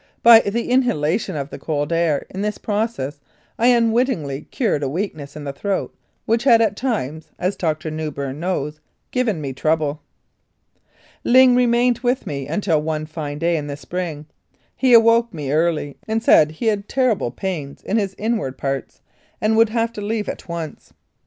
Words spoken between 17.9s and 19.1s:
his inward parts